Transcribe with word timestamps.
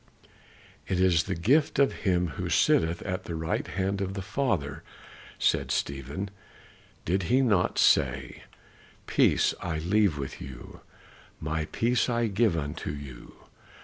"It 0.87 0.99
is 0.99 1.25
the 1.25 1.35
gift 1.35 1.77
of 1.77 1.93
him 1.93 2.29
who 2.29 2.49
sitteth 2.49 3.03
at 3.03 3.25
the 3.25 3.35
right 3.35 3.67
hand 3.67 4.01
of 4.01 4.15
the 4.15 4.23
Father," 4.23 4.81
said 5.37 5.69
Stephen. 5.69 6.31
"Did 7.05 7.21
he 7.29 7.41
not 7.41 7.77
say, 7.77 8.45
'Peace 9.05 9.53
I 9.61 9.77
leave 9.77 10.17
with 10.17 10.41
you, 10.41 10.81
my 11.39 11.65
peace 11.65 12.09
I 12.09 12.25
give 12.29 12.57
unto 12.57 12.89
you. 12.89 13.43